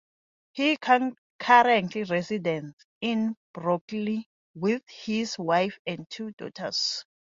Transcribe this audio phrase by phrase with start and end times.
[0.53, 7.05] He currently resides in Brooklyn with his wife and two daughters.